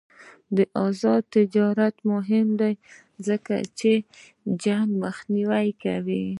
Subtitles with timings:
[0.85, 2.73] آزاد تجارت مهم دی
[3.27, 3.91] ځکه چې
[4.63, 6.25] جنګ مخنیوی کوي.